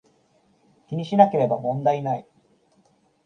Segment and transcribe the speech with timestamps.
[0.89, 2.25] 気にしなければ問題無い